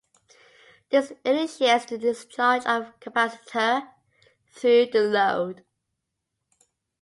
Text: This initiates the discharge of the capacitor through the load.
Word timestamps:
This 0.89 1.13
initiates 1.23 1.85
the 1.85 1.95
discharge 1.99 2.65
of 2.65 2.85
the 2.87 3.11
capacitor 3.11 3.87
through 4.55 4.87
the 4.87 5.01
load. 5.01 5.63